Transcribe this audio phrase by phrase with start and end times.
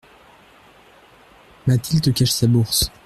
[1.67, 2.89] Mathilde cache sa bourse.